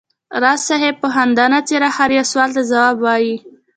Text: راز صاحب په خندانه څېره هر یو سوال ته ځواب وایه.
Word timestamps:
راز 0.41 0.59
صاحب 0.67 0.95
په 1.01 1.07
خندانه 1.15 1.59
څېره 1.67 1.89
هر 1.97 2.09
یو 2.17 2.25
سوال 2.31 2.49
ته 2.55 2.61
ځواب 2.71 2.95
وایه. 3.01 3.35